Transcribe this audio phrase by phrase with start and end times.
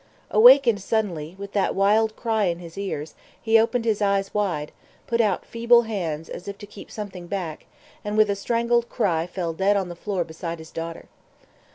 [0.31, 4.71] Awakened suddenly, with that wild cry in his ears, he opened his eyes wide,
[5.05, 7.67] put out feeble hands, as if to keep something back,
[8.03, 11.05] and with a strangled cry fell dead on the floor beside his daughter.